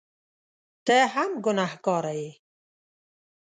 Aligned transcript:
ته 0.85 0.95
هم 1.13 1.31
ګنهکاره 1.45 2.13
یې! 2.21 2.31